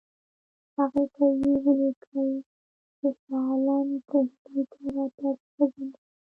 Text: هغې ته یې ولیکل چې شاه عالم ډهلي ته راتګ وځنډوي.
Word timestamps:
هغې 0.75 1.05
ته 1.15 1.25
یې 1.41 1.53
ولیکل 1.65 2.29
چې 2.97 3.07
شاه 3.21 3.45
عالم 3.49 3.87
ډهلي 4.07 4.63
ته 4.71 4.79
راتګ 4.95 5.35
وځنډوي. 5.55 6.01